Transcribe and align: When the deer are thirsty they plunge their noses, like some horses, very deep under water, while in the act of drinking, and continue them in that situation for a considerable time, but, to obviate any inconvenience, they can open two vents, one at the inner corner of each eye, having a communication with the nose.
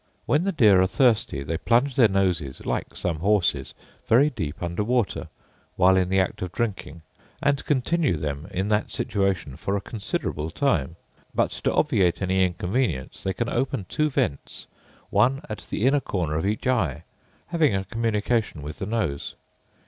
When 0.25 0.45
the 0.45 0.51
deer 0.51 0.81
are 0.81 0.87
thirsty 0.87 1.43
they 1.43 1.59
plunge 1.59 1.95
their 1.95 2.07
noses, 2.07 2.65
like 2.65 2.95
some 2.95 3.19
horses, 3.19 3.75
very 4.07 4.31
deep 4.31 4.63
under 4.63 4.83
water, 4.83 5.27
while 5.75 5.95
in 5.95 6.09
the 6.09 6.19
act 6.19 6.41
of 6.41 6.51
drinking, 6.51 7.03
and 7.39 7.63
continue 7.65 8.17
them 8.17 8.47
in 8.49 8.69
that 8.69 8.89
situation 8.89 9.55
for 9.57 9.77
a 9.77 9.79
considerable 9.79 10.49
time, 10.49 10.95
but, 11.35 11.51
to 11.51 11.71
obviate 11.71 12.19
any 12.19 12.43
inconvenience, 12.43 13.21
they 13.21 13.33
can 13.33 13.47
open 13.47 13.85
two 13.89 14.09
vents, 14.09 14.65
one 15.11 15.41
at 15.47 15.67
the 15.69 15.85
inner 15.85 16.01
corner 16.01 16.35
of 16.35 16.47
each 16.47 16.65
eye, 16.65 17.03
having 17.49 17.75
a 17.75 17.85
communication 17.85 18.63
with 18.63 18.79
the 18.79 18.87
nose. 18.87 19.35